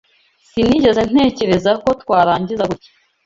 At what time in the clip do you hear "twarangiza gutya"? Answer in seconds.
2.01-2.91